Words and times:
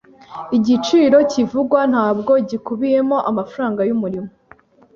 Igiciro 0.57 1.17
kivugwa 1.31 1.79
ntabwo 1.91 2.31
gikubiyemo 2.49 3.17
amafaranga 3.29 3.79
yumurimo. 3.87 4.29